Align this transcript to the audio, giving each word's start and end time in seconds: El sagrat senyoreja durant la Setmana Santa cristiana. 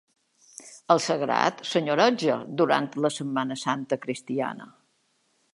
El 0.95 1.01
sagrat 1.07 1.61
senyoreja 1.73 2.39
durant 2.63 2.89
la 3.07 3.13
Setmana 3.19 3.61
Santa 3.67 4.03
cristiana. 4.07 4.71